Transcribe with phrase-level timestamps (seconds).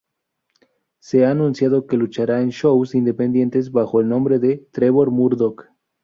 [0.97, 5.67] Se ha anunciado que luchará en shows independientes bajo el nombre de Trevor Murdock.